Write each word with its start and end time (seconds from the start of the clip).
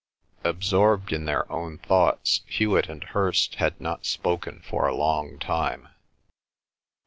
Absorbed 0.43 1.13
in 1.13 1.25
their 1.25 1.45
own 1.51 1.77
thoughts, 1.77 2.41
Hewet 2.47 2.89
and 2.89 3.03
Hirst 3.03 3.53
had 3.61 3.79
not 3.79 4.03
spoken 4.07 4.63
for 4.67 4.87
a 4.87 4.95
long 4.95 5.37
time. 5.37 5.89